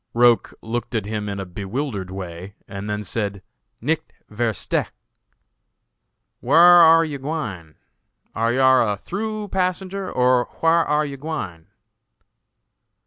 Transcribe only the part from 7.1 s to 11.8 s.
gwine? Are yar a through passenger, or whar are yar gwine?"